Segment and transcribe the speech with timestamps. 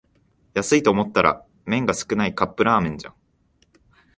[0.55, 3.15] 安いと思ったら麺が少ないカップラーメンじゃん